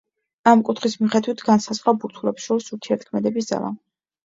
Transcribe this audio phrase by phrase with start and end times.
[0.51, 3.73] ამ კუთხის მიხედვით განსაზღვრა ბურთულებს შორის ურთიერთქმედების ძალა.